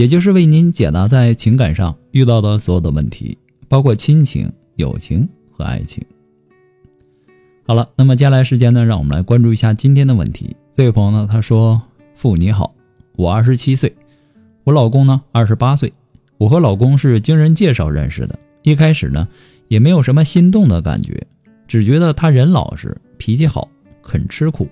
[0.00, 3.36] 也就是为您解答在情感上遇到的所有的问题，
[3.68, 6.02] 包括亲情、友情和爱情。
[7.66, 10.56] 好了，那么接下来时间呢，让我们来关注一下今天的问题。
[10.72, 11.82] 这位朋友呢，他说
[12.16, 12.74] ：“父你好，
[13.16, 13.94] 我二十七岁，
[14.64, 15.92] 我老公呢二十八岁，
[16.38, 18.38] 我和老公是经人介绍认识的。
[18.62, 19.28] 一开始呢，
[19.68, 21.26] 也没有什么心动的感觉，
[21.68, 23.68] 只觉得他人老实，脾气好，
[24.02, 24.66] 肯吃苦。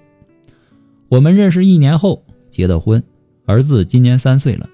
[1.11, 3.05] 我们认识一年后结的婚，
[3.45, 4.67] 儿子今年三岁了。”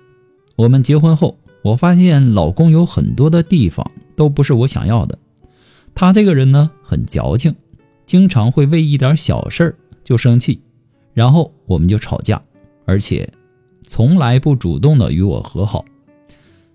[0.57, 5.19] 我们结婚后，我发现老公有很多的地方都不是我想要的。
[5.95, 7.55] 他这个人呢，很矫情，
[8.07, 10.61] 经常会为一点小事儿就生气，
[11.13, 12.41] 然后我们就吵架，
[12.85, 13.29] 而且
[13.85, 15.85] 从来不主动的与我和好。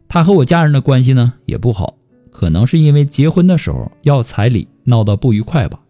[0.08, 1.96] 他和我家人的关系呢也不好，
[2.32, 5.82] 可能是因为结婚的时候要彩礼闹得不愉快吧。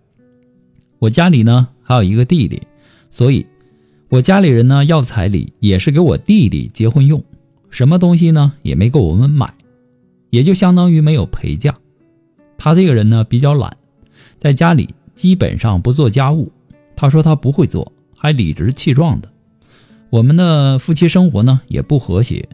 [1.00, 2.62] 我家里呢还有一个弟弟，
[3.10, 3.46] 所以
[4.10, 7.24] 我家里人呢要彩礼也是给我弟弟结婚用。
[7.70, 8.54] 什么东西呢？
[8.62, 9.54] 也没给我们买，
[10.30, 11.78] 也就相当于没有陪嫁。
[12.58, 13.78] 他这个人呢比较懒，
[14.38, 16.52] 在家里基本上不做家务。
[16.96, 19.32] 他说他不会做，还理直气壮的。
[20.10, 22.50] 我们的夫妻生活呢也不和谐。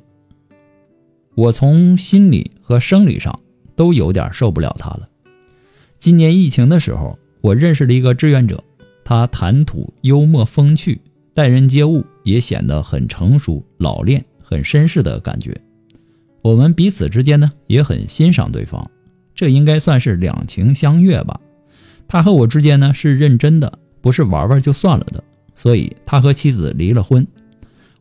[1.33, 3.39] 我从心理和生理上
[3.75, 5.09] 都有点受不了他了。
[5.97, 8.63] 今年疫情的时候，我认识了一个志愿者，
[9.03, 11.01] 他谈吐幽默风趣，
[11.33, 14.23] 待人接物也显得很成熟老练。
[14.47, 15.59] 很绅士的感觉，
[16.43, 18.87] 我们彼此之间呢也很欣赏对方，
[19.33, 21.41] 这应该算是两情相悦吧。
[22.07, 25.23] 他和我之间呢是认真的，不是玩玩就算了的，
[25.55, 27.25] 所以他和妻子离了婚。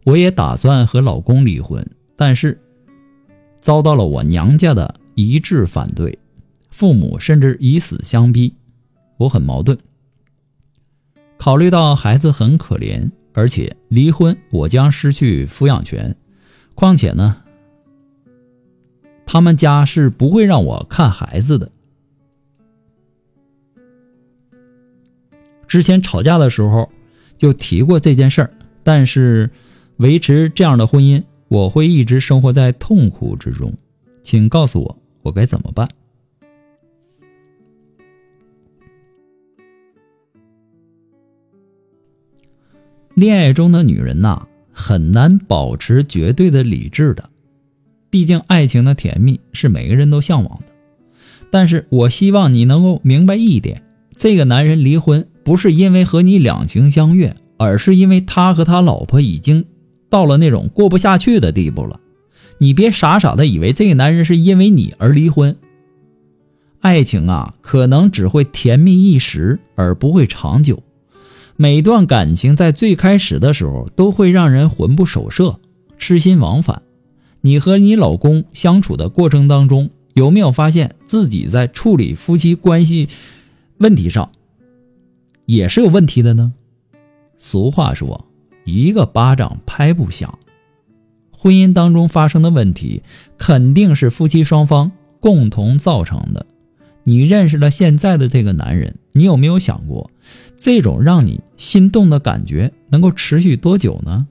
[0.05, 1.83] 我也打算和老公离婚，
[2.15, 2.61] 但是
[3.59, 6.19] 遭到了我娘家的一致反对，
[6.69, 8.55] 父母甚至以死相逼，
[9.17, 9.79] 我很矛盾。
[11.39, 16.15] 考虑到孩子很可怜，而且离婚我将失去抚养权。
[16.75, 17.43] 况且呢，
[19.25, 21.71] 他们家是不会让我看孩子的。
[25.67, 26.91] 之前吵架的时候
[27.37, 28.51] 就提过这件事儿，
[28.83, 29.51] 但是
[29.97, 33.73] 维持这样的婚姻，我会一直生活在痛苦之中。
[34.23, 35.89] 请告诉我，我该怎么办？
[43.15, 44.49] 恋爱中的女人呐。
[44.75, 47.31] 很难保持绝对的理智的，
[48.11, 50.67] 毕竟爱情的甜蜜是每个人都向往的。
[51.51, 53.83] 但是我希望你能够明白一点：
[54.17, 59.65] 这个男人离婚不是因为和你两情相悦，而是因为他和他老婆已经
[60.11, 62.01] 到了那种过不下去的地步了。
[62.59, 65.57] 你别傻傻的以为这个男人是因为你而离婚。
[66.81, 70.83] 爱情啊，可能只会甜蜜一时，而不会长久。
[71.57, 75.61] 每段感情在最开始的时候都会让人魂不守舍、
[75.97, 76.83] 痴心往返。
[77.43, 83.09] 你和你老公相处的过程当中，有没有发现自己在处理夫妻关系
[83.79, 84.31] 问题上
[85.47, 86.55] 也是有问题的呢？
[87.37, 88.27] 俗话说，
[88.65, 90.39] 一个巴掌拍不响。
[91.31, 93.03] 婚姻当中发生的问题，
[93.37, 96.47] 肯定是夫妻双方共同造成的。
[97.03, 100.11] 你认识了现在的这个男人，你有没有想过？
[100.57, 104.27] 这种让你心动的感觉能够持续多久呢？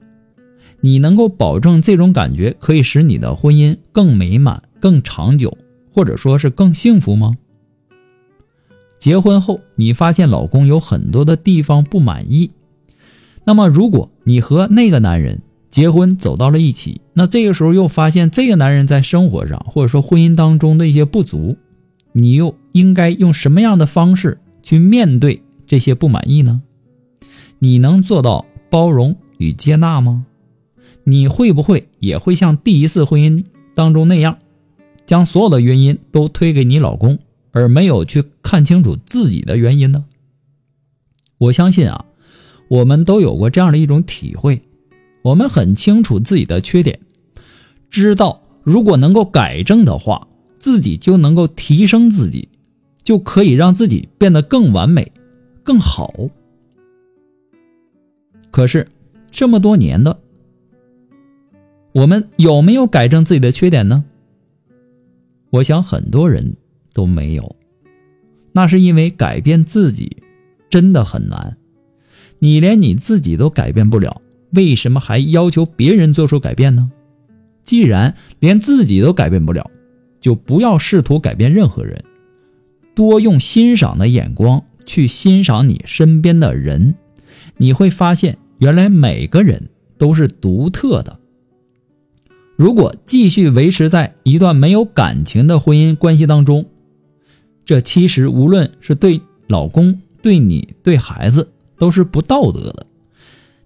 [0.80, 5.56] 你能够保证这种感觉可以使你的婚姻更美满、更长久，
[5.90, 7.36] 或者说是更幸福吗？
[8.98, 12.50] 结婚后，你发现老公有很多的地方不满意，
[13.44, 15.40] 那么如果你和那个男人
[15.70, 21.56] 结婚走到了一起，那这个时候又发现这个男人在生活上或者说婚姻当中的一些不足，
[22.12, 25.42] 你又应该用什么样的方式去面对？
[25.66, 26.62] 这些不满意呢？
[27.58, 30.26] 你能做到包容与接纳吗？
[31.04, 33.44] 你会不会也会像第一次婚姻
[33.74, 34.38] 当中那样，
[35.06, 37.18] 将所有的原因都推给你老公，
[37.52, 40.06] 而没有去看清楚自己的原因呢？
[41.38, 42.06] 我相信啊，
[42.68, 44.62] 我们都有过这样的一种体会，
[45.22, 47.00] 我们很清楚自己的缺点，
[47.90, 50.28] 知道如果能够改正的话，
[50.58, 52.48] 自己就能够提升自己，
[53.04, 55.12] 就可以让自己变得更完美。
[55.62, 56.12] 更好，
[58.50, 58.88] 可是
[59.30, 60.18] 这么多年的，
[61.92, 64.04] 我们有没有改正自己的缺点呢？
[65.50, 66.56] 我想很多人
[66.92, 67.56] 都没有，
[68.52, 70.18] 那是因为改变自己
[70.68, 71.56] 真的很难。
[72.40, 76.90] 你连你自己都改变不了，为什么还要求别人做出改变呢？
[77.62, 79.70] 既然连自己都改变不了，
[80.20, 82.04] 就不要试图改变任何人，
[82.94, 86.94] 多用欣赏的眼光去欣赏你身边的人，
[87.56, 89.68] 你会发现，原来每个人
[89.98, 91.18] 都是独特的。
[92.56, 96.66] 如果继续维持在一段没有感情的婚姻关系当中，
[97.64, 102.86] 这其实无论是对老公、对你、对孩子，都是不道德的。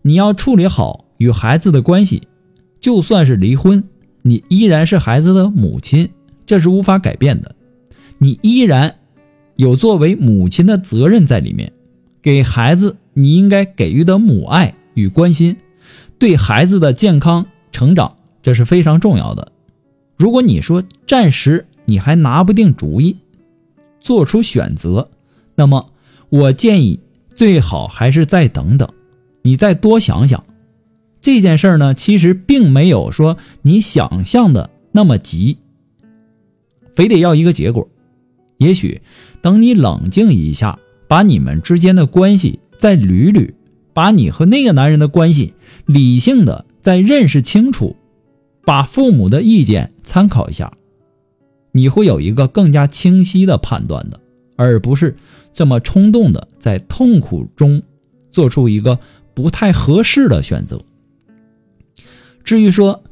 [0.02, 2.22] 你要处理好与孩子的关系，
[2.80, 3.84] 就算是离婚，
[4.22, 6.08] 你依然是孩子的母亲，
[6.46, 7.54] 这是无法改变的。
[8.16, 8.96] 你依然
[9.58, 11.72] 有作为母亲的责任在里面，
[12.22, 15.56] 给孩子你应该给予的母爱与关心，
[16.16, 18.16] 对孩子的健康成长。
[18.40, 19.50] 这是非常重要的。
[20.16, 23.16] 如果你说暂时你还拿不定主意，
[24.00, 25.10] 做出选择，
[25.56, 25.90] 那么
[26.28, 27.00] 我建议
[27.34, 28.88] 最好还是再等等，
[29.42, 30.44] 你再多想想。
[31.20, 35.58] 这件事儿呢，其实并没有说你想象的那么急，
[36.94, 37.88] 非得要一个结果。
[38.58, 39.00] 也许
[39.40, 40.78] 等你冷静一下，
[41.08, 43.52] 把你们之间的关系再捋捋，
[43.92, 45.54] 把你和那个男人的关系
[45.86, 47.96] 理性的再认识清楚。
[48.64, 50.70] 把父母的意见参考一下，
[51.72, 54.20] 你会有一个更加清晰的判断的，
[54.56, 55.16] 而不是
[55.54, 57.82] 这么冲动的在痛苦中
[58.28, 58.98] 做出一个
[59.32, 60.82] 不太合适的选择。
[62.44, 63.02] 至于说，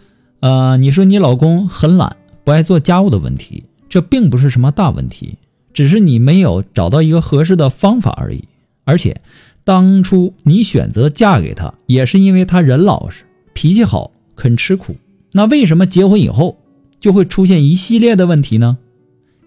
[0.41, 2.15] 呃，你说你老公很懒，
[2.45, 5.39] 不爱做家务的问题，这并不是什么大问题，
[5.73, 8.45] 只是你没有找到一个合适的方法而已。
[8.85, 9.21] 而且，
[9.65, 14.97] 当初你选择嫁给他，也是因为他人老实、脾气好、肯吃苦。
[15.33, 16.59] 那为什么结婚以后
[17.01, 18.79] 就会出现一系列的问题呢？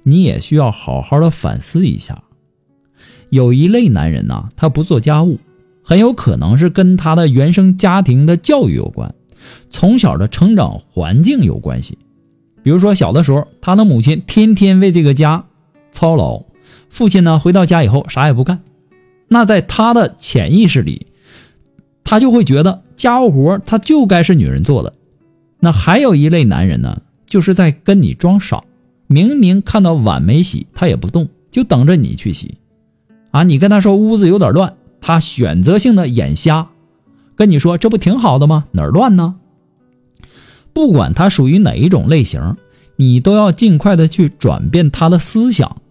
[0.04, 2.24] 你也需要好好的反思一下。
[3.30, 5.40] 有一类男人呢，他不做家务，
[5.84, 9.14] 很有可能是跟他的原生家庭的教育有关，
[9.70, 11.98] 从小的成长环境有关系。
[12.64, 15.46] 比如说小的时候，他的母亲天天为这个家
[15.92, 16.44] 操劳，
[16.90, 18.62] 父亲呢回到家以后啥也不干，
[19.28, 21.08] 那在他的潜意识里，
[22.04, 24.94] 他就会觉得家务活他就该是女人做的。
[25.60, 28.64] 那还有一类男人呢，就是在跟你装傻，
[29.08, 32.58] 明明看到碗没洗，他也不动，就等着你去洗。
[33.32, 36.70] 啊，你跟他说屋子有点乱，他选择性的眼瞎，
[37.36, 38.66] 跟你说这不挺好的吗？
[38.72, 39.36] 哪儿乱呢？
[40.74, 42.56] 不管他属于哪一种类型，
[42.96, 45.82] 你都要尽快的去转变他的思想。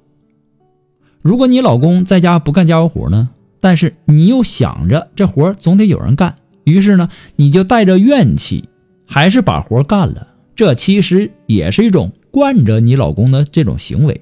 [1.22, 3.30] 如果你老公在家不干家务活呢，
[3.60, 8.68] 但是你又想着这活总得有人干，于是呢，你就带着怨气。
[9.10, 14.20] 还是把活干了，这其实也是一种惯着你老公的这种行为。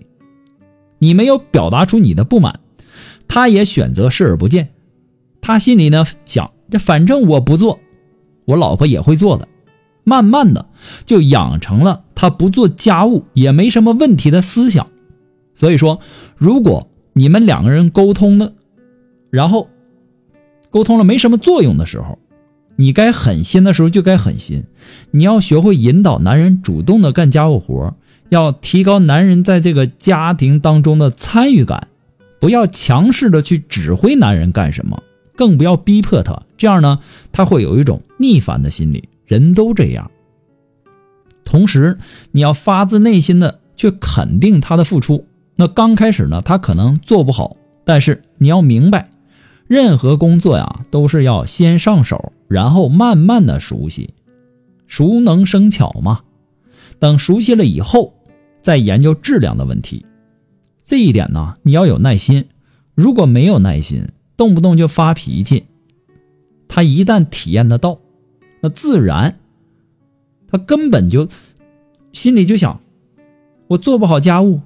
[1.00, 2.60] 你没有表达出你的不满，
[3.26, 4.68] 他也选择视而不见。
[5.40, 7.80] 他心里呢想，这反正我不做，
[8.44, 9.48] 我老婆也会做的。
[10.06, 10.66] 慢慢的
[11.04, 14.86] 就养成了他不做家务也没什么问题的思想。
[15.52, 16.00] 所以说，
[16.36, 18.52] 如果你们两个人沟通的，
[19.30, 19.68] 然后
[20.70, 22.18] 沟通了没什么作用的时候。
[22.78, 24.64] 你该狠心的时候就该狠心，
[25.10, 27.94] 你要学会引导男人主动的干家务活，
[28.28, 31.88] 要提高男人在这个家庭当中的参与感，
[32.38, 35.02] 不要强势的去指挥男人干什么，
[35.34, 36.98] 更不要逼迫他，这样呢，
[37.32, 40.10] 他会有一种逆反的心理，人都这样。
[41.44, 41.98] 同时，
[42.32, 49.10] 你要发自内心的去肯定他的付出，那刚开始呢，他可能做不好，但是你要明白。
[49.68, 54.10] 任何工作呀，都是要先上手，然后慢慢的熟悉，
[54.86, 56.20] 熟能生巧嘛。
[56.98, 58.14] 等熟悉了以后，
[58.60, 60.06] 再研究质量的问题。
[60.84, 62.46] 这一点呢，你要有耐心。
[62.94, 65.66] 如果没有耐心，动不动就发脾气，
[66.68, 67.98] 他一旦体验得到，
[68.60, 69.38] 那自然，
[70.48, 71.28] 他根本就
[72.12, 72.80] 心里就想，
[73.68, 74.60] 我做不好家务，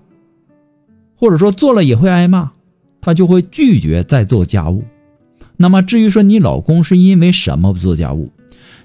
[1.16, 2.52] 或者说做了也会挨骂。
[3.02, 4.84] 他就会拒绝再做家务。
[5.56, 8.30] 那么至于说你老公是因为什么不做家务，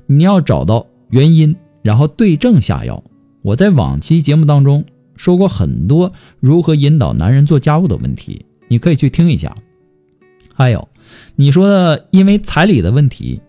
[0.06, 3.04] 你要找到原因，然后对症下药。
[3.42, 4.86] 我在往期节目当中
[5.18, 9.54] 说过很多如何引导男人做家务的问题，你可以去听一下。
[10.54, 10.88] 还有
[11.36, 13.42] 你说的因为彩礼的问题，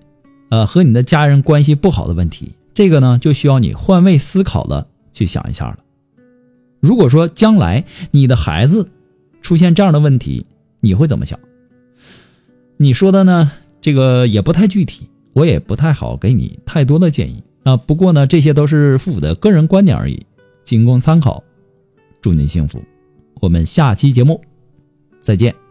[0.48, 5.78] 呃，和你的家人关系不好的问题，这个呢就需要你换位思考的去想一下了。
[6.80, 8.88] 如果说将来你的孩子
[9.42, 10.46] 出现这样的问题，
[10.80, 11.38] 你会怎么想？
[12.76, 13.50] 你说的呢？
[13.80, 17.42] 这个也不太具体，我也不太好给你太多的建议。
[17.62, 20.24] 啊，不过呢，这些都是父母的个人观点而已，
[20.62, 21.42] 仅供参考。
[22.20, 22.82] 祝您幸福，
[23.40, 24.40] 我们下期节目
[25.20, 25.65] 再见。